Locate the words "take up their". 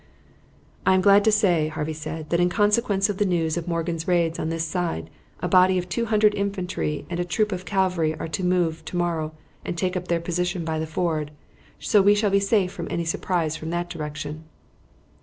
9.77-10.19